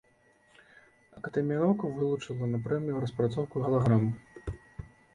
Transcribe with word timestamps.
Акадэмія 1.19 1.59
навук 1.65 1.79
вылучыла 1.99 2.51
на 2.57 2.65
прэмію 2.67 3.05
распрацоўку 3.07 3.55
галаграм. 3.71 4.03